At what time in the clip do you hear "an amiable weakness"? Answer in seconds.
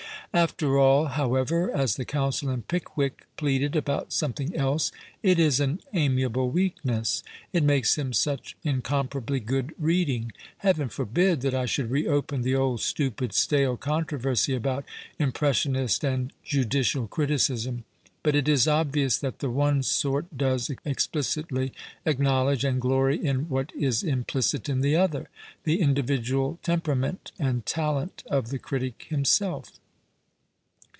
5.59-7.21